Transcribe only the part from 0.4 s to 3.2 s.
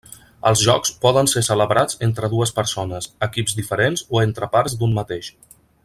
Els jocs poden ser celebrats entre dues persones,